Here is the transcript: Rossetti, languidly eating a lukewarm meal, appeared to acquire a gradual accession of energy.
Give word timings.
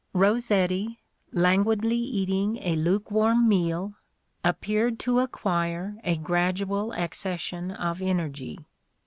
Rossetti, 0.13 0.99
languidly 1.31 1.99
eating 1.99 2.57
a 2.63 2.75
lukewarm 2.75 3.47
meal, 3.47 3.93
appeared 4.43 4.97
to 5.01 5.19
acquire 5.19 5.97
a 6.03 6.15
gradual 6.17 6.91
accession 6.93 7.69
of 7.69 8.01
energy. 8.01 8.57